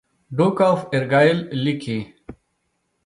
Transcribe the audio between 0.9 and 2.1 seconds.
ارګایل لیکي.